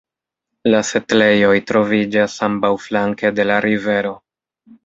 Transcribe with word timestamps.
La 0.71 0.79
setlejoj 0.91 1.51
troviĝas 1.73 2.39
ambaŭflanke 2.49 3.33
de 3.41 3.49
la 3.51 3.63
rivero. 3.67 4.19